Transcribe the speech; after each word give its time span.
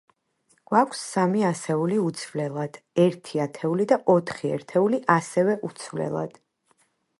გვაქვს 0.69 1.01
სამი 1.09 1.43
ასეული 1.49 1.99
უცვლელად, 2.03 2.79
ერთი 3.05 3.43
ათეული 3.45 3.87
და 3.93 4.01
ოთხი 4.15 4.53
ერთეული 4.57 5.03
ასევე 5.19 5.57
უცვლელად. 5.71 6.45